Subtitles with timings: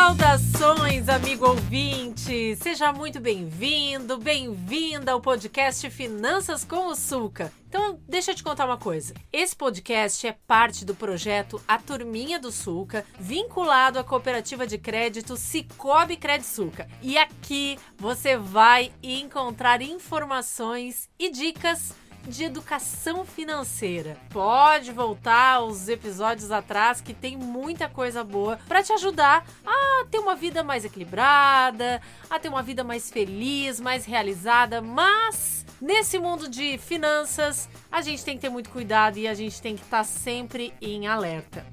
[0.00, 2.56] Saudações, amigo ouvinte!
[2.56, 7.52] Seja muito bem-vindo, bem-vinda ao podcast Finanças com o Sulca.
[7.68, 9.12] Então, deixa eu te contar uma coisa.
[9.30, 15.36] Esse podcast é parte do projeto A Turminha do Sulca, vinculado à cooperativa de crédito
[15.36, 16.88] Cicobi Sulca.
[17.02, 21.94] E aqui você vai encontrar informações e dicas
[22.30, 24.16] de educação financeira.
[24.30, 30.18] Pode voltar aos episódios atrás que tem muita coisa boa para te ajudar a ter
[30.18, 36.48] uma vida mais equilibrada, a ter uma vida mais feliz, mais realizada, mas nesse mundo
[36.48, 39.98] de finanças, a gente tem que ter muito cuidado e a gente tem que estar
[39.98, 41.66] tá sempre em alerta.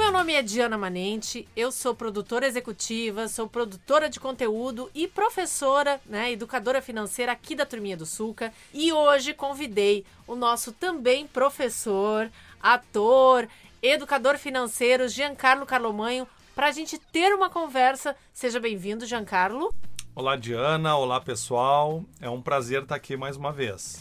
[0.00, 6.00] Meu nome é Diana Manente, eu sou produtora executiva, sou produtora de conteúdo e professora,
[6.06, 8.50] né, educadora financeira aqui da Turminha do Sulca.
[8.72, 12.30] E hoje convidei o nosso também professor,
[12.62, 13.46] ator,
[13.82, 18.16] educador financeiro, Giancarlo Carlomanho, para a gente ter uma conversa.
[18.32, 19.72] Seja bem-vindo, Giancarlo.
[20.14, 20.96] Olá, Diana.
[20.96, 22.02] Olá, pessoal.
[22.22, 24.00] É um prazer estar aqui mais uma vez.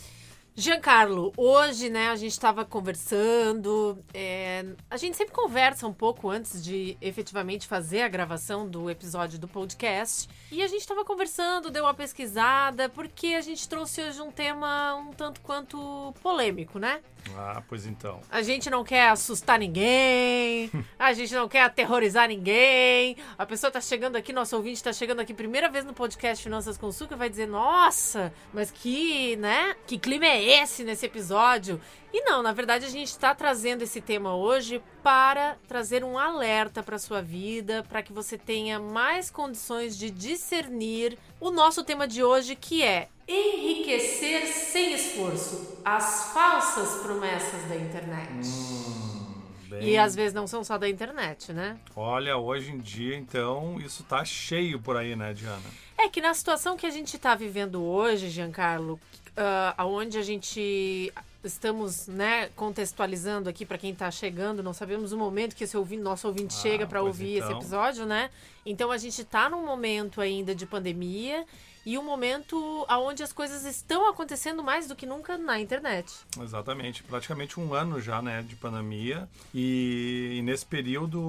[0.59, 3.97] Giancarlo, hoje, né, a gente estava conversando.
[4.13, 9.39] É, a gente sempre conversa um pouco antes de efetivamente fazer a gravação do episódio
[9.39, 10.27] do podcast.
[10.51, 14.95] E a gente estava conversando, deu uma pesquisada, porque a gente trouxe hoje um tema
[14.95, 16.99] um tanto quanto polêmico, né?
[17.35, 18.19] Ah, pois então.
[18.29, 23.15] A gente não quer assustar ninguém, a gente não quer aterrorizar ninguém.
[23.37, 26.77] A pessoa tá chegando aqui, nosso ouvinte tá chegando aqui primeira vez no podcast Finanças
[26.77, 29.75] com Suca e vai dizer: "Nossa, mas que, né?
[29.85, 31.79] Que clima é esse nesse episódio?"
[32.11, 36.81] E não, na verdade a gente está trazendo esse tema hoje para trazer um alerta
[36.81, 42.23] para sua vida, para que você tenha mais condições de discernir o nosso tema de
[42.23, 48.47] hoje, que é enriquecer sem esforço, as falsas promessas da internet.
[48.47, 49.89] Hum, bem...
[49.89, 51.77] E às vezes não são só da internet, né?
[51.95, 55.61] Olha, hoje em dia, então, isso tá cheio por aí, né, Diana?
[56.01, 61.11] É que na situação que a gente está vivendo hoje, Giancarlo, uh, aonde a gente
[61.43, 66.01] estamos né, contextualizando aqui para quem está chegando, não sabemos o momento que esse ouvinte,
[66.01, 67.49] nosso ouvinte ah, chega para ouvir então.
[67.49, 68.29] esse episódio, né?
[68.65, 71.45] Então a gente está num momento ainda de pandemia
[71.89, 76.13] e um momento onde as coisas estão acontecendo mais do que nunca na internet.
[76.39, 81.19] Exatamente, praticamente um ano já, né, de pandemia e, e nesse período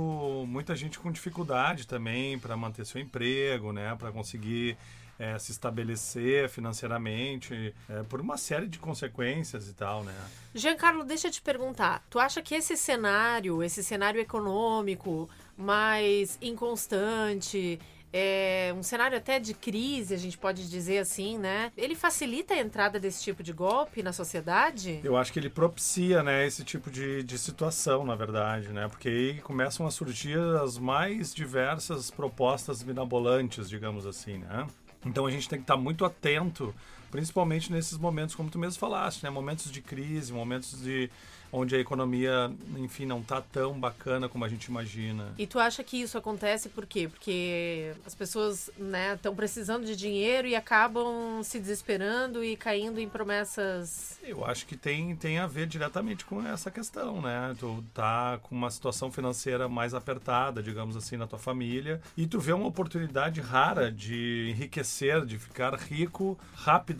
[0.46, 4.76] muita gente com dificuldade também para manter seu emprego, né, para conseguir
[5.18, 10.14] é, se estabelecer financeiramente, é, por uma série de consequências e tal, né?
[10.54, 12.02] Giancarlo, deixa eu te perguntar.
[12.10, 17.78] Tu acha que esse cenário, esse cenário econômico mais inconstante,
[18.12, 21.72] é um cenário até de crise, a gente pode dizer assim, né?
[21.76, 25.00] Ele facilita a entrada desse tipo de golpe na sociedade?
[25.04, 28.88] Eu acho que ele propicia, né, esse tipo de, de situação, na verdade, né?
[28.88, 34.66] Porque aí começam a surgir as mais diversas propostas mirabolantes, digamos assim, né?
[35.04, 36.74] Então a gente tem que estar muito atento,
[37.10, 39.30] principalmente nesses momentos, como tu mesmo falaste, né?
[39.30, 41.10] Momentos de crise, momentos de
[41.52, 45.34] onde a economia, enfim, não está tão bacana como a gente imagina.
[45.36, 47.08] E tu acha que isso acontece por quê?
[47.08, 53.08] Porque as pessoas estão né, precisando de dinheiro e acabam se desesperando e caindo em
[53.08, 54.18] promessas.
[54.22, 57.54] Eu acho que tem, tem a ver diretamente com essa questão, né?
[57.58, 62.38] Tu tá com uma situação financeira mais apertada, digamos assim, na tua família, e tu
[62.38, 66.38] vê uma oportunidade rara de enriquecer, de ficar rico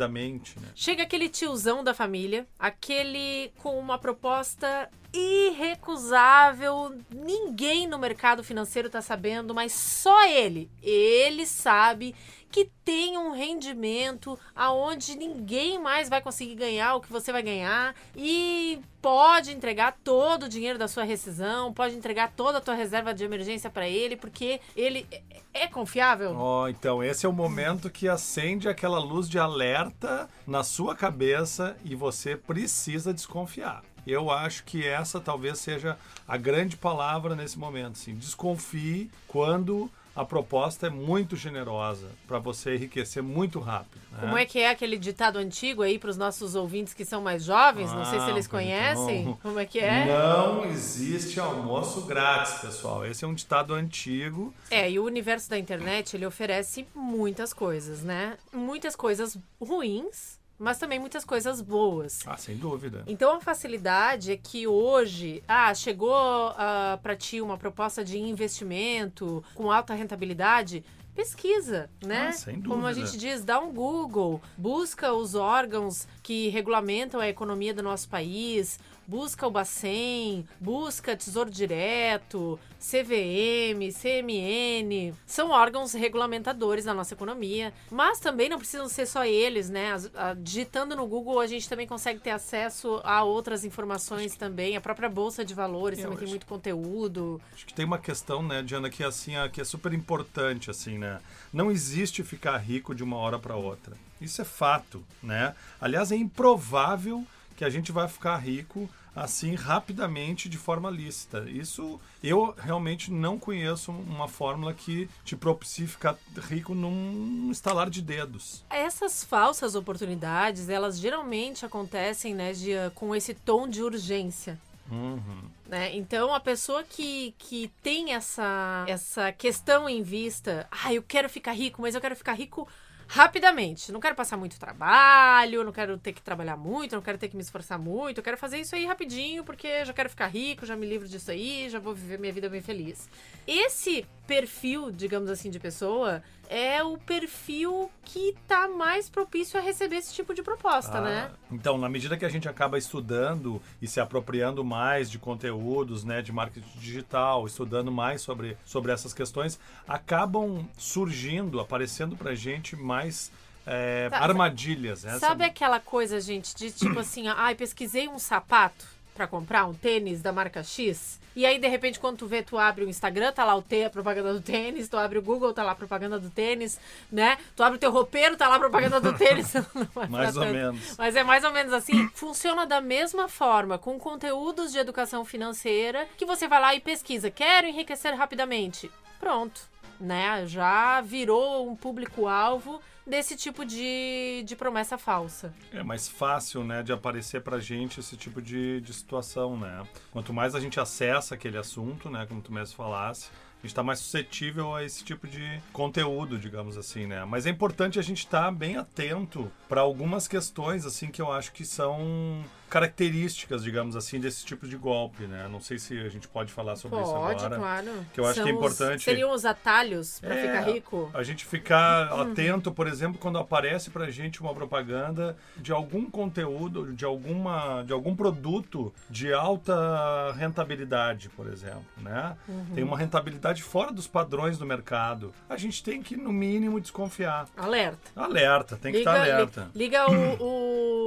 [0.00, 0.68] rapidamente, né?
[0.74, 6.94] Chega aquele tiozão da família, aquele com uma proposta proposta irrecusável.
[7.10, 10.70] Ninguém no mercado financeiro está sabendo, mas só ele.
[10.82, 12.14] Ele sabe
[12.50, 17.94] que tem um rendimento aonde ninguém mais vai conseguir ganhar o que você vai ganhar
[18.16, 23.14] e pode entregar todo o dinheiro da sua rescisão, pode entregar toda a tua reserva
[23.14, 25.22] de emergência para ele, porque ele é,
[25.62, 26.36] é confiável.
[26.36, 31.76] Oh, então esse é o momento que acende aquela luz de alerta na sua cabeça
[31.84, 33.82] e você precisa desconfiar.
[34.10, 35.96] Eu acho que essa talvez seja
[36.26, 37.92] a grande palavra nesse momento.
[37.92, 38.14] Assim.
[38.14, 44.02] Desconfie quando a proposta é muito generosa para você enriquecer muito rápido.
[44.10, 44.18] Né?
[44.20, 47.44] Como é que é aquele ditado antigo aí para os nossos ouvintes que são mais
[47.44, 47.90] jovens?
[47.90, 49.20] Ah, não sei se eles ah, conhecem.
[49.22, 50.06] Então, Como é que é?
[50.06, 53.06] Não existe almoço grátis, pessoal.
[53.06, 54.52] Esse é um ditado antigo.
[54.70, 58.36] É, e o universo da internet ele oferece muitas coisas, né?
[58.52, 62.20] Muitas coisas ruins mas também muitas coisas boas.
[62.26, 63.02] Ah, sem dúvida.
[63.06, 69.42] Então a facilidade é que hoje, ah, chegou ah, para ti uma proposta de investimento
[69.54, 70.84] com alta rentabilidade,
[71.14, 72.28] pesquisa, né?
[72.28, 72.74] Ah, sem dúvida.
[72.74, 77.82] Como a gente diz, dá um Google, busca os órgãos que regulamentam a economia do
[77.82, 87.14] nosso país, busca o Bacen, busca Tesouro Direto, CVM, CMN, são órgãos regulamentadores da nossa
[87.14, 89.90] economia, mas também não precisam ser só eles, né?
[90.38, 95.08] Digitando no Google a gente também consegue ter acesso a outras informações também, a própria
[95.08, 96.24] bolsa de valores Eu também acho.
[96.26, 97.40] tem muito conteúdo.
[97.52, 101.18] Acho que tem uma questão, né, Diana, que assim, que é super importante assim, né?
[101.52, 103.96] Não existe ficar rico de uma hora para outra.
[104.20, 105.54] Isso é fato, né?
[105.80, 107.26] Aliás, é improvável
[107.56, 111.44] que a gente vai ficar rico assim rapidamente de forma lícita.
[111.48, 116.16] Isso eu realmente não conheço uma fórmula que te propicie ficar
[116.48, 118.64] rico num estalar de dedos.
[118.70, 124.58] Essas falsas oportunidades, elas geralmente acontecem, né, de, com esse tom de urgência.
[124.90, 125.42] Uhum.
[125.70, 125.94] Né?
[125.94, 131.52] Então, a pessoa que, que tem essa, essa questão em vista, ah, eu quero ficar
[131.52, 132.66] rico, mas eu quero ficar rico
[133.06, 133.90] rapidamente.
[133.90, 137.36] Não quero passar muito trabalho, não quero ter que trabalhar muito, não quero ter que
[137.36, 138.18] me esforçar muito.
[138.18, 141.30] Eu quero fazer isso aí rapidinho, porque já quero ficar rico, já me livro disso
[141.30, 143.08] aí, já vou viver minha vida bem feliz.
[143.46, 149.96] Esse perfil, digamos assim, de pessoa é o perfil que tá mais propício a receber
[149.96, 151.30] esse tipo de proposta, ah, né?
[151.50, 155.18] Então, na medida que a gente acaba estudando e se apropriando mais de
[155.60, 162.34] conteúdos, né, de marketing digital, estudando mais sobre, sobre essas questões, acabam surgindo, aparecendo pra
[162.34, 163.30] gente mais
[163.66, 165.04] é, tá, armadilhas.
[165.04, 165.18] Essa...
[165.18, 168.86] Sabe aquela coisa, gente, de tipo assim, ai, ah, pesquisei um sapato
[169.20, 172.58] para comprar, um tênis da marca X, e aí, de repente, quando tu vê, tu
[172.58, 175.52] abre o Instagram, tá lá o T, a propaganda do tênis, tu abre o Google,
[175.52, 176.80] tá lá a propaganda do tênis,
[177.12, 177.38] né?
[177.54, 179.54] Tu abre o teu roupeiro, tá lá a propaganda do tênis.
[179.54, 179.62] é
[180.08, 180.54] mais ou tanto.
[180.54, 180.96] menos.
[180.96, 182.08] Mas é mais ou menos assim.
[182.14, 187.30] Funciona da mesma forma, com conteúdos de educação financeira, que você vai lá e pesquisa.
[187.30, 188.90] Quero enriquecer rapidamente.
[189.20, 189.60] Pronto,
[190.00, 190.44] né?
[190.46, 195.52] Já virou um público-alvo desse tipo de, de promessa falsa.
[195.72, 199.86] É mais fácil, né, de aparecer pra gente esse tipo de, de situação, né?
[200.12, 203.28] Quanto mais a gente acessa aquele assunto, né, como tu mesmo falasse,
[203.60, 207.24] a gente está mais suscetível a esse tipo de conteúdo, digamos assim, né?
[207.26, 211.30] Mas é importante a gente estar tá bem atento para algumas questões, assim, que eu
[211.30, 215.48] acho que são características, digamos assim, desse tipo de golpe, né?
[215.50, 217.56] Não sei se a gente pode falar sobre pode, isso agora.
[217.56, 218.06] Claro.
[218.14, 218.98] Que eu acho São que é importante.
[218.98, 221.10] Os, seriam os atalhos para é, ficar rico?
[221.12, 222.20] A gente ficar uhum.
[222.20, 227.92] atento, por exemplo, quando aparece pra gente uma propaganda de algum conteúdo, de alguma de
[227.92, 232.36] algum produto de alta rentabilidade, por exemplo, né?
[232.48, 232.66] Uhum.
[232.74, 235.32] Tem uma rentabilidade fora dos padrões do mercado.
[235.48, 237.48] A gente tem que no mínimo desconfiar.
[237.56, 237.98] Alerta.
[238.14, 239.70] Alerta, tem liga, que estar alerta.
[239.74, 240.99] Liga o, o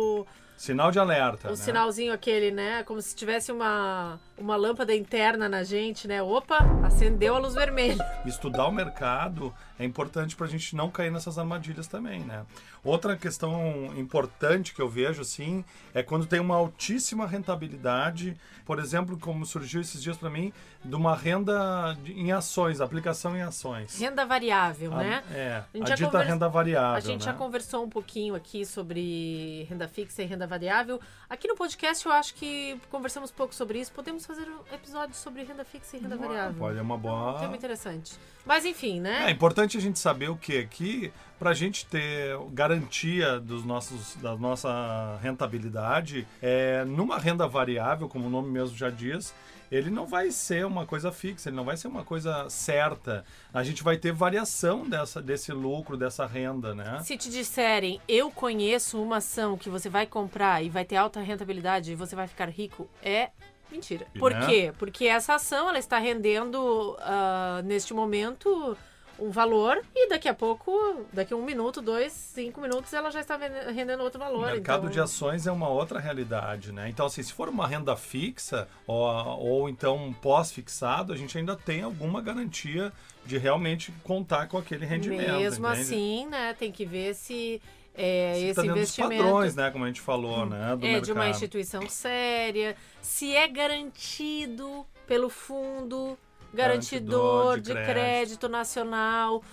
[0.55, 1.47] Sinal de alerta.
[1.47, 1.55] O né?
[1.57, 2.83] sinalzinho aquele, né?
[2.83, 6.21] Como se tivesse uma, uma lâmpada interna na gente, né?
[6.21, 8.03] Opa, acendeu a luz vermelha.
[8.25, 12.45] Estudar o mercado é importante para a gente não cair nessas armadilhas também, né?
[12.83, 15.63] Outra questão importante que eu vejo, assim,
[15.93, 18.35] é quando tem uma altíssima rentabilidade,
[18.65, 20.51] por exemplo, como surgiu esses dias para mim,
[20.83, 23.97] de uma renda em ações, aplicação em ações.
[23.99, 25.23] Renda variável, a, né?
[25.31, 26.31] É, a, a dita conversa...
[26.31, 26.97] renda variável.
[26.97, 27.31] A gente né?
[27.31, 30.99] já conversou um pouquinho aqui sobre renda fixa e renda variável.
[31.29, 33.91] Aqui no podcast eu acho que conversamos pouco sobre isso.
[33.93, 36.59] Podemos fazer um episódio sobre renda fixa e renda boa, variável.
[36.59, 37.33] Pode, é uma boa.
[37.33, 38.13] É um tema interessante.
[38.45, 39.27] Mas enfim, né?
[39.27, 44.15] É importante a gente saber o que aqui para a gente ter garantia dos nossos,
[44.15, 46.27] da nossa rentabilidade.
[46.41, 49.33] É, numa renda variável, como o nome mesmo já diz,
[49.71, 53.25] ele não vai ser uma coisa fixa, ele não vai ser uma coisa certa.
[53.51, 56.99] A gente vai ter variação dessa, desse lucro, dessa renda, né?
[57.03, 61.19] Se te disserem, eu conheço uma ação que você vai comprar e vai ter alta
[61.21, 63.31] rentabilidade e você vai ficar rico, é
[63.73, 64.05] mentira.
[64.19, 64.45] Por né?
[64.45, 64.73] quê?
[64.77, 68.77] Porque essa ação ela está rendendo uh, neste momento
[69.19, 73.21] um valor e daqui a pouco, daqui a um minuto, dois, cinco minutos, ela já
[73.21, 73.37] está
[73.73, 74.49] rendendo outro valor.
[74.49, 74.89] O mercado então...
[74.89, 76.89] de ações é uma outra realidade, né?
[76.89, 79.05] Então, assim, se for uma renda fixa ou,
[79.39, 82.91] ou então pós-fixado, a gente ainda tem alguma garantia
[83.25, 85.33] de realmente contar com aquele rendimento.
[85.33, 85.81] Mesmo entende?
[85.81, 86.53] assim, né?
[86.53, 87.61] Tem que ver se
[87.95, 91.05] é, se esse tá investimento padrões, né, como a gente falou, né, do é mercado.
[91.05, 96.17] de uma instituição séria, se é garantido pelo fundo
[96.53, 97.91] garantidor, de, crédito.
[97.91, 99.43] crédito nacional,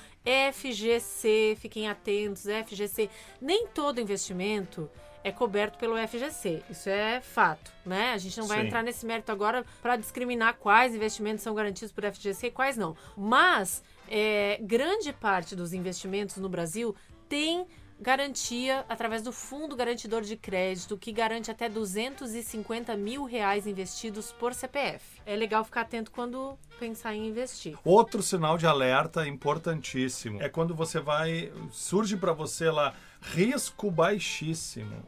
[0.52, 3.08] FGC, fiquem atentos, FGC.
[3.40, 4.90] Nem todo investimento
[5.24, 6.62] é coberto pelo FGC.
[6.70, 8.12] Isso é fato, né?
[8.12, 8.66] A gente não vai Sim.
[8.66, 12.96] entrar nesse mérito agora para discriminar quais investimentos são garantidos por FGC e quais não.
[13.16, 16.94] Mas é, grande parte dos investimentos no Brasil
[17.28, 17.66] tem
[18.00, 24.54] garantia através do Fundo Garantidor de Crédito, que garante até 250 mil reais investidos por
[24.54, 25.20] CPF.
[25.26, 27.76] É legal ficar atento quando pensar em investir.
[27.84, 35.04] Outro sinal de alerta importantíssimo é quando você vai surge para você lá risco baixíssimo.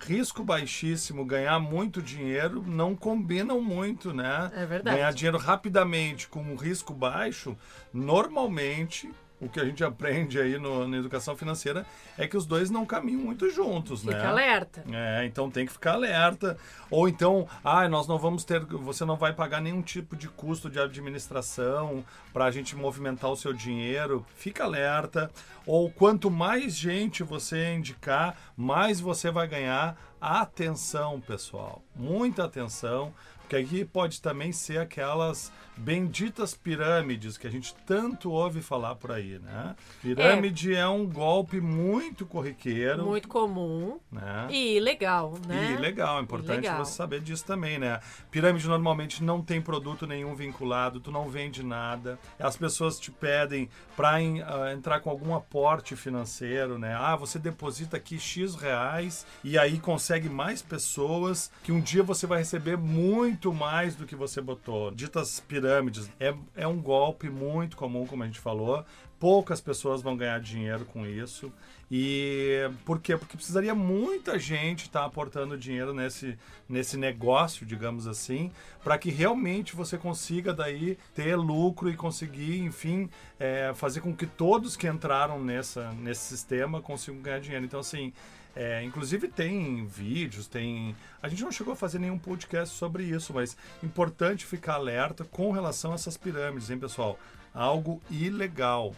[0.00, 4.50] risco baixíssimo, ganhar muito dinheiro, não combinam muito, né?
[4.52, 4.96] É verdade.
[4.96, 7.56] Ganhar dinheiro rapidamente com um risco baixo,
[7.92, 9.08] normalmente
[9.42, 11.84] o que a gente aprende aí no, na educação financeira
[12.16, 14.26] é que os dois não caminham muito juntos, Fica né?
[14.26, 14.84] alerta.
[14.92, 16.56] É, então tem que ficar alerta.
[16.88, 20.70] Ou então, ah, nós não vamos ter, você não vai pagar nenhum tipo de custo
[20.70, 24.24] de administração para a gente movimentar o seu dinheiro.
[24.36, 25.28] Fica alerta.
[25.66, 29.96] Ou quanto mais gente você indicar, mais você vai ganhar.
[30.20, 31.82] Atenção, pessoal.
[31.96, 33.12] Muita atenção.
[33.52, 39.10] Porque aqui pode também ser aquelas benditas pirâmides que a gente tanto ouve falar por
[39.12, 39.74] aí, né?
[40.00, 43.04] Pirâmide é, é um golpe muito corriqueiro.
[43.04, 43.98] Muito comum.
[44.10, 44.48] Né?
[44.50, 45.72] E legal, né?
[45.72, 46.84] E legal, é importante legal.
[46.84, 48.00] você saber disso também, né?
[48.30, 52.18] Pirâmide normalmente não tem produto nenhum vinculado, tu não vende nada.
[52.38, 56.94] As pessoas te pedem para uh, entrar com algum aporte financeiro, né?
[56.98, 62.26] Ah, você deposita aqui X reais e aí consegue mais pessoas que um dia você
[62.26, 64.90] vai receber muito mais do que você botou.
[64.90, 66.10] Ditas pirâmides.
[66.20, 68.84] É, é um golpe muito comum, como a gente falou.
[69.18, 71.50] Poucas pessoas vão ganhar dinheiro com isso.
[71.90, 73.16] E por quê?
[73.16, 78.50] Porque precisaria muita gente estar tá aportando dinheiro nesse, nesse negócio, digamos assim,
[78.82, 84.26] para que realmente você consiga daí ter lucro e conseguir, enfim, é, fazer com que
[84.26, 87.64] todos que entraram nessa, nesse sistema consigam ganhar dinheiro.
[87.64, 88.12] Então, assim,
[88.54, 90.94] é, inclusive tem vídeos, tem.
[91.22, 95.50] A gente não chegou a fazer nenhum podcast sobre isso, mas importante ficar alerta com
[95.52, 97.18] relação a essas pirâmides, hein, pessoal?
[97.54, 98.94] Algo ilegal.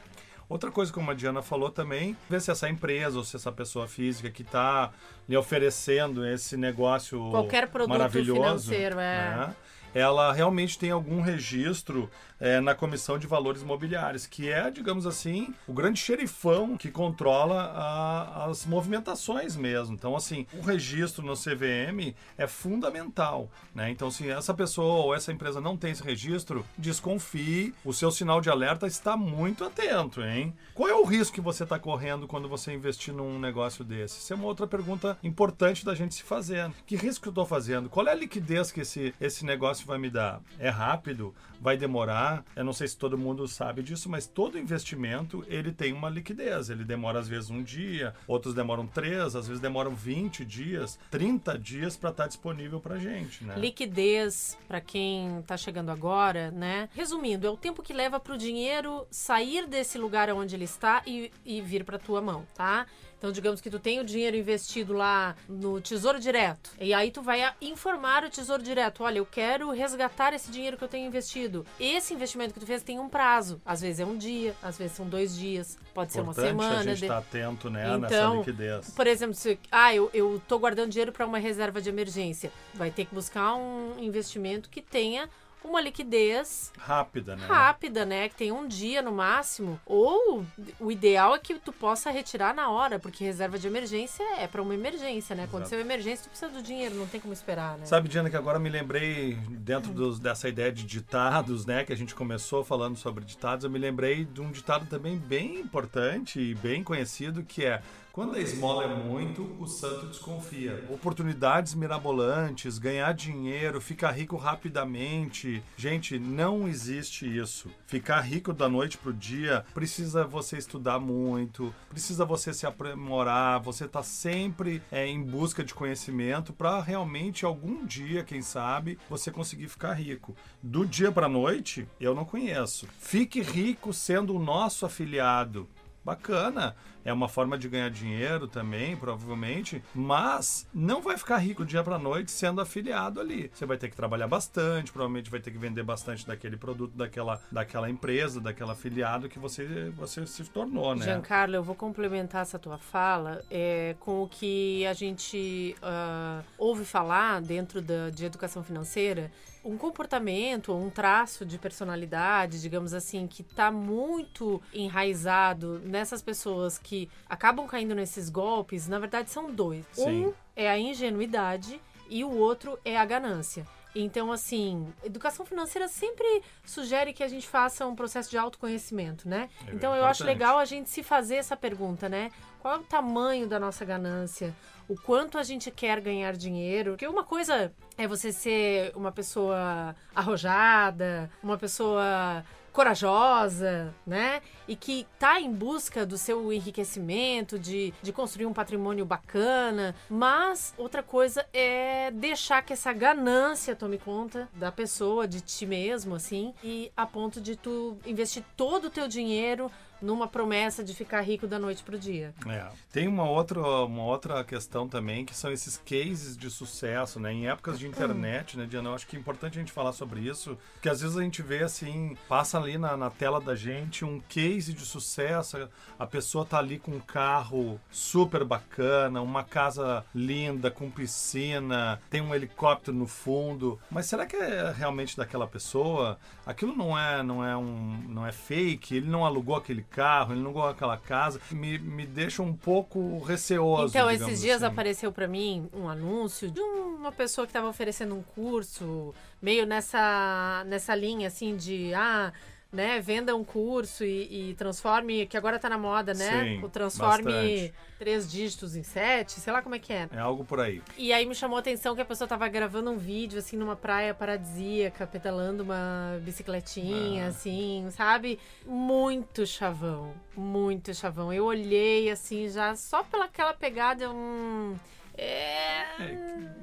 [0.48, 3.88] Outra coisa, como a Diana falou também, ver se essa empresa ou se essa pessoa
[3.88, 4.92] física que está
[5.28, 9.36] lhe oferecendo esse negócio Qualquer produto maravilhoso, financeiro, é.
[9.36, 9.56] né?
[9.94, 12.10] ela realmente tem algum registro
[12.44, 17.72] é, na Comissão de Valores Imobiliários, que é, digamos assim, o grande xerifão que controla
[17.74, 19.94] a, as movimentações mesmo.
[19.94, 23.50] Então, assim, o registro no CVM é fundamental.
[23.74, 23.90] Né?
[23.90, 28.42] Então, se essa pessoa ou essa empresa não tem esse registro, desconfie, o seu sinal
[28.42, 30.52] de alerta está muito atento, hein?
[30.74, 34.18] Qual é o risco que você está correndo quando você investir num negócio desse?
[34.18, 36.70] Isso é uma outra pergunta importante da gente se fazer.
[36.84, 37.88] Que risco que eu estou fazendo?
[37.88, 40.42] Qual é a liquidez que esse, esse negócio vai me dar?
[40.58, 41.34] É rápido?
[41.64, 42.44] Vai demorar?
[42.54, 46.68] Eu não sei se todo mundo sabe disso, mas todo investimento ele tem uma liquidez.
[46.68, 51.58] Ele demora às vezes um dia, outros demoram três, às vezes demoram 20 dias, 30
[51.58, 53.54] dias para estar tá disponível para gente, né?
[53.56, 56.90] Liquidez, para quem está chegando agora, né?
[56.92, 61.02] Resumindo, é o tempo que leva para o dinheiro sair desse lugar onde ele está
[61.06, 62.84] e, e vir para tua mão, tá?
[63.24, 66.72] Então, digamos que tu tem o dinheiro investido lá no Tesouro Direto.
[66.78, 70.84] E aí tu vai informar o Tesouro Direto, olha, eu quero resgatar esse dinheiro que
[70.84, 71.64] eu tenho investido.
[71.80, 73.62] Esse investimento que tu fez tem um prazo.
[73.64, 76.80] Às vezes é um dia, às vezes são dois dias, pode ser uma semana.
[76.80, 77.06] a gente de...
[77.06, 78.90] tá atento, né, então, nessa liquidez.
[78.90, 82.52] Por exemplo, se, ah, eu, eu tô guardando dinheiro para uma reserva de emergência.
[82.74, 85.30] Vai ter que buscar um investimento que tenha
[85.64, 87.46] uma liquidez rápida, né?
[87.46, 88.28] Rápida, né?
[88.28, 89.80] Que tem um dia no máximo.
[89.86, 90.44] Ou
[90.78, 94.62] o ideal é que tu possa retirar na hora, porque reserva de emergência é para
[94.62, 95.44] uma emergência, né?
[95.44, 97.86] Aconteceu emergência, tu precisa do dinheiro, não tem como esperar, né?
[97.86, 101.84] Sabe, Diana, que agora me lembrei, dentro dos, dessa ideia de ditados, né?
[101.84, 105.60] Que a gente começou falando sobre ditados, eu me lembrei de um ditado também bem
[105.60, 107.80] importante e bem conhecido, que é
[108.14, 110.84] quando a esmola é muito, o santo desconfia.
[110.88, 115.60] Oportunidades mirabolantes, ganhar dinheiro, ficar rico rapidamente.
[115.76, 117.68] Gente, não existe isso.
[117.88, 123.88] Ficar rico da noite pro dia precisa você estudar muito, precisa você se aprimorar, você
[123.88, 129.66] tá sempre é, em busca de conhecimento para realmente algum dia, quem sabe, você conseguir
[129.66, 130.36] ficar rico.
[130.62, 132.86] Do dia para noite, eu não conheço.
[132.96, 135.68] Fique rico sendo o nosso afiliado.
[136.04, 141.82] Bacana é uma forma de ganhar dinheiro também, provavelmente, mas não vai ficar rico dia
[141.84, 143.50] para noite sendo afiliado ali.
[143.52, 147.40] Você vai ter que trabalhar bastante, provavelmente vai ter que vender bastante daquele produto, daquela,
[147.52, 151.04] daquela empresa, daquele afiliado que você, você se tornou, né?
[151.04, 156.84] Giancarlo, eu vou complementar essa tua fala é, com o que a gente uh, ouve
[156.84, 159.30] falar dentro da, de educação financeira
[159.64, 166.93] um comportamento, um traço de personalidade, digamos assim, que está muito enraizado nessas pessoas que
[167.28, 169.84] acabam caindo nesses golpes, na verdade são dois.
[169.92, 170.26] Sim.
[170.26, 173.66] Um é a ingenuidade e o outro é a ganância.
[173.94, 179.48] Então, assim, educação financeira sempre sugere que a gente faça um processo de autoconhecimento, né?
[179.68, 180.10] É então, eu importante.
[180.10, 182.30] acho legal a gente se fazer essa pergunta, né?
[182.60, 184.54] Qual é o tamanho da nossa ganância?
[184.88, 186.92] O quanto a gente quer ganhar dinheiro?
[186.92, 192.44] Porque uma coisa é você ser uma pessoa arrojada, uma pessoa
[192.74, 194.42] corajosa, né?
[194.66, 199.94] E que tá em busca do seu enriquecimento, de, de construir um patrimônio bacana.
[200.10, 206.16] Mas outra coisa é deixar que essa ganância tome conta da pessoa, de ti mesmo,
[206.16, 209.70] assim, e a ponto de tu investir todo o teu dinheiro
[210.04, 212.34] numa promessa de ficar rico da noite pro dia.
[212.46, 212.66] É.
[212.92, 217.32] Tem uma outra, uma outra questão também, que são esses cases de sucesso, né?
[217.32, 218.90] Em épocas de internet, né, Diana?
[218.90, 221.42] Eu acho que é importante a gente falar sobre isso, que às vezes a gente
[221.42, 225.68] vê assim, passa ali na, na tela da gente um case de sucesso,
[225.98, 232.20] a pessoa tá ali com um carro super bacana, uma casa linda, com piscina, tem
[232.20, 236.18] um helicóptero no fundo, mas será que é realmente daquela pessoa?
[236.46, 240.40] Aquilo não é, não é um, não é fake, ele não alugou aquele carro, ele
[240.40, 243.88] não alugou aquela casa, me, me deixa um pouco receoso.
[243.88, 244.72] Então, esses dias assim.
[244.72, 250.64] apareceu para mim um anúncio de uma pessoa que estava oferecendo um curso, meio nessa,
[250.66, 252.32] nessa linha assim de ah,
[252.74, 256.44] né, venda um curso e, e transforme, que agora tá na moda, né?
[256.44, 257.74] Sim, o transforme bastante.
[257.98, 260.08] três dígitos em sete, sei lá como é que é.
[260.12, 260.82] É algo por aí.
[260.98, 263.76] E aí me chamou a atenção que a pessoa tava gravando um vídeo, assim, numa
[263.76, 267.28] praia paradisíaca, pedalando uma bicicletinha, Ah.
[267.28, 268.38] assim, sabe?
[268.66, 271.32] Muito chavão, muito chavão.
[271.32, 274.74] Eu olhei, assim, já só pela aquela pegada, eu, hum,
[275.16, 275.84] é...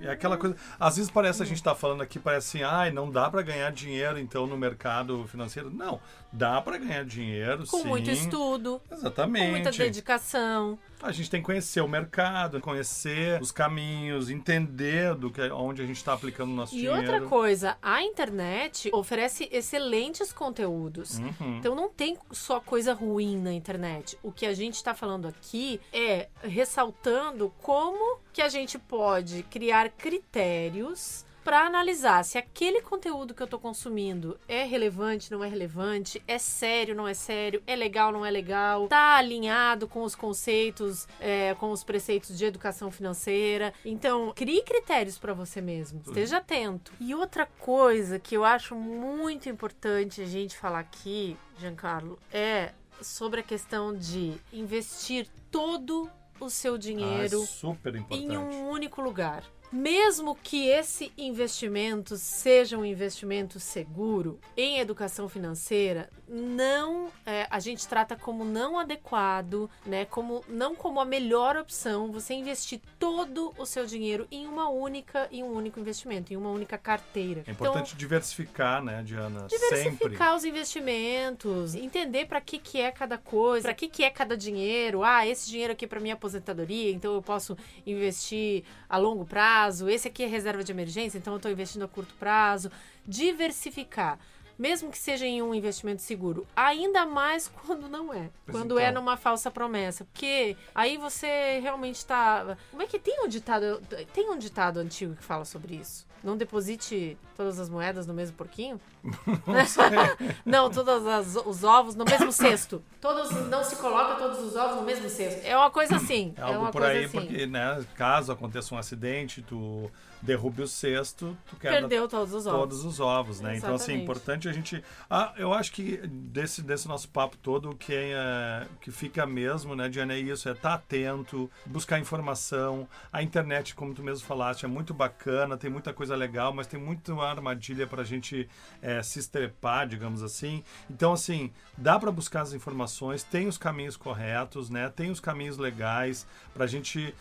[0.02, 0.56] É aquela coisa.
[0.80, 3.72] Às vezes parece a gente tá falando aqui, parece assim, ai, não dá para ganhar
[3.72, 5.70] dinheiro então no mercado financeiro.
[5.70, 6.00] Não,
[6.32, 7.88] dá para ganhar dinheiro, Com sim.
[7.88, 9.46] muito estudo, Exatamente.
[9.46, 10.80] com muita dedicação.
[11.04, 15.86] A gente tem que conhecer o mercado, conhecer os caminhos, entender do que onde a
[15.86, 16.98] gente está aplicando o nosso E dinheiro.
[17.00, 21.18] outra coisa, a internet oferece excelentes conteúdos.
[21.18, 21.58] Uhum.
[21.58, 24.18] Então não tem só coisa ruim na internet.
[24.22, 29.90] O que a gente está falando aqui é ressaltando como que a gente pode criar
[29.90, 36.22] critérios para analisar se aquele conteúdo que eu estou consumindo é relevante, não é relevante,
[36.28, 41.08] é sério, não é sério, é legal, não é legal, tá alinhado com os conceitos,
[41.20, 43.74] é, com os preceitos de educação financeira.
[43.84, 46.92] Então, crie critérios para você mesmo, esteja atento.
[47.00, 53.40] E outra coisa que eu acho muito importante a gente falar aqui, Giancarlo, é sobre
[53.40, 58.24] a questão de investir todo o seu Ah, é dinheiro super importante.
[58.24, 59.44] em um único lugar.
[59.72, 67.88] Mesmo que esse investimento seja um investimento seguro em educação financeira, não é, a gente
[67.88, 70.06] trata como não adequado, né?
[70.06, 75.28] Como não como a melhor opção você investir todo o seu dinheiro em uma única
[75.32, 77.44] em um único investimento, em uma única carteira.
[77.48, 79.48] É importante diversificar, né, Diana?
[79.48, 79.92] Então, Sempre.
[79.92, 84.36] diversificar os investimentos, entender para que que é cada coisa, para que que é cada
[84.36, 85.04] dinheiro.
[85.04, 89.61] Ah, esse dinheiro aqui é para minha aposentadoria, então eu posso investir a longo prazo.
[89.90, 92.72] Esse aqui é reserva de emergência, então eu estou investindo a curto prazo.
[93.08, 94.18] Diversificar.
[94.62, 98.30] Mesmo que seja em um investimento seguro, ainda mais quando não é.
[98.46, 99.02] Pois quando é então.
[99.02, 100.06] numa falsa promessa.
[100.06, 102.56] Porque aí você realmente está.
[102.70, 103.82] Como é que tem um ditado.
[104.14, 106.06] Tem um ditado antigo que fala sobre isso.
[106.24, 108.80] Não deposite todas as moedas no mesmo porquinho?
[110.46, 112.84] Não todos os ovos no mesmo cesto.
[113.00, 115.42] Todos não se coloca todos os ovos no mesmo cesto.
[115.44, 116.34] É uma coisa assim.
[116.38, 117.20] É É, algo uma por aí, assim.
[117.20, 119.90] porque, né, caso aconteça um acidente, tu
[120.22, 122.60] derrube o cesto, tu quebra Perdeu todos os ovos.
[122.60, 123.58] todos os ovos, né?
[123.58, 124.04] Então, assim, Exatamente.
[124.04, 124.84] importante a gente...
[125.10, 129.76] Ah, eu acho que desse, desse nosso papo todo, o que, é, que fica mesmo,
[129.76, 132.88] né, Diana, é isso, é estar atento, buscar informação.
[133.12, 136.80] A internet, como tu mesmo falaste, é muito bacana, tem muita coisa legal, mas tem
[136.80, 138.48] muita armadilha pra gente
[138.82, 140.64] é, se estrepar, digamos assim.
[140.90, 144.90] Então, assim, dá para buscar as informações, tem os caminhos corretos, né?
[144.90, 147.16] Tem os caminhos legais pra gente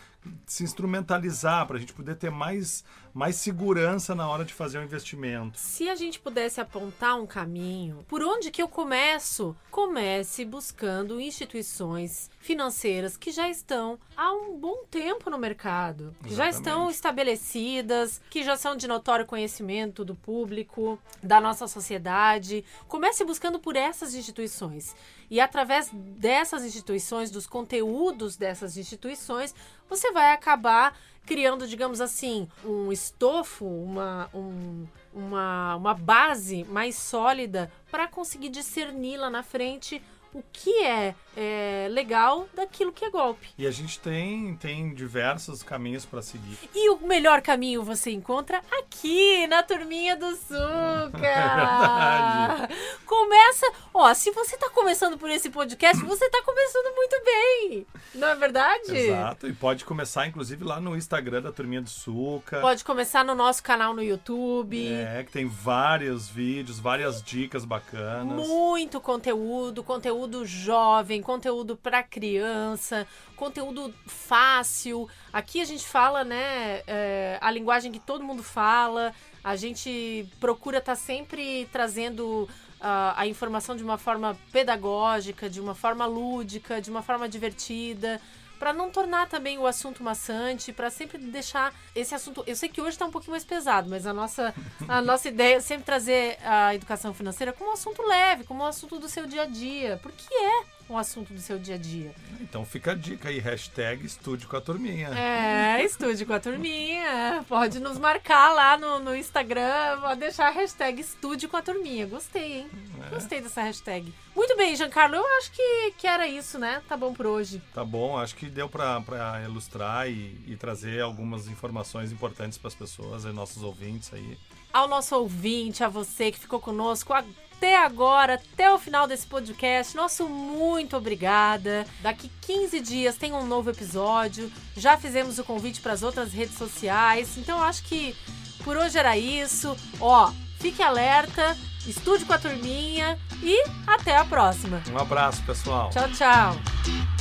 [0.45, 5.59] se instrumentalizar, pra gente poder ter mais, mais segurança na hora de fazer o investimento.
[5.59, 9.55] Se a gente pudesse apontar um caminho, por onde que eu começo?
[9.69, 16.49] Comece buscando instituições financeiras que já estão há um bom tempo no mercado, que já
[16.49, 16.95] estão Exatamente.
[16.95, 22.65] estabelecidas, que já são de notório conhecimento do público, da nossa sociedade.
[22.87, 24.95] Comece buscando por essas instituições.
[25.29, 29.53] E através dessas instituições, dos conteúdos dessas instituições,
[29.87, 37.71] você vai acabar criando, digamos assim, um estofo, uma, um- uma, uma base mais sólida
[37.91, 40.01] para conseguir discernir lá na frente
[40.33, 43.49] o que é, é legal daquilo que é golpe.
[43.57, 46.57] E a gente tem, tem diversos caminhos para seguir.
[46.73, 51.21] E o melhor caminho você encontra aqui, na Turminha do Suca.
[51.31, 52.73] É verdade.
[53.05, 57.85] Começa, ó, se você tá começando por esse podcast, você tá começando muito bem.
[58.15, 58.95] Não é verdade?
[58.95, 59.47] Exato.
[59.47, 62.59] E pode começar, inclusive, lá no Instagram da Turminha do Suca.
[62.61, 64.87] Pode começar no nosso canal no YouTube.
[64.93, 68.47] É, que tem vários vídeos, várias dicas bacanas.
[68.47, 75.07] Muito conteúdo, conteúdo jovem, conteúdo para criança, conteúdo fácil.
[75.31, 79.13] Aqui a gente fala, né, é, a linguagem que todo mundo fala.
[79.43, 82.43] A gente procura estar tá sempre trazendo
[82.81, 88.21] uh, a informação de uma forma pedagógica, de uma forma lúdica, de uma forma divertida
[88.61, 92.43] para não tornar também o assunto maçante, para sempre deixar esse assunto.
[92.45, 94.53] Eu sei que hoje está um pouquinho mais pesado, mas a nossa,
[94.87, 98.67] a nossa ideia é sempre trazer a educação financeira como um assunto leve, como um
[98.67, 102.13] assunto do seu dia a dia, porque é um assunto do seu dia a dia.
[102.39, 105.09] Então fica a dica aí, hashtag estude com a turminha.
[105.09, 107.45] É, estude com a turminha.
[107.47, 112.05] Pode nos marcar lá no, no Instagram, pode deixar a hashtag estude com a turminha.
[112.05, 112.69] Gostei, hein?
[113.05, 113.09] É.
[113.09, 114.13] Gostei dessa hashtag.
[114.35, 116.81] Muito bem, Giancarlo, eu acho que, que era isso, né?
[116.87, 117.61] Tá bom por hoje.
[117.73, 122.75] Tá bom, acho que deu para ilustrar e, e trazer algumas informações importantes para as
[122.75, 124.37] pessoas, e nossos ouvintes aí.
[124.73, 127.23] Ao nosso ouvinte, a você que ficou conosco, a
[127.61, 129.95] até agora, até o final desse podcast.
[129.95, 131.85] Nosso muito obrigada.
[132.01, 134.51] Daqui 15 dias tem um novo episódio.
[134.75, 137.37] Já fizemos o convite para as outras redes sociais.
[137.37, 138.15] Então acho que
[138.63, 139.77] por hoje era isso.
[139.99, 144.81] Ó, fique alerta, estude com a turminha e até a próxima.
[144.91, 145.91] Um abraço, pessoal.
[145.91, 147.20] Tchau, tchau.